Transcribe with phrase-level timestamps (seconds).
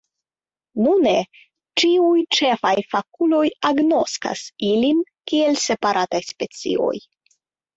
[0.85, 1.11] Nune
[1.81, 6.95] ĉiuj ĉefaj fakuloj agnoskas ilin kiel separataj specioj.